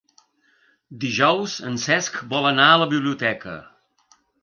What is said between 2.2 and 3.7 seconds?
vol anar a la biblioteca.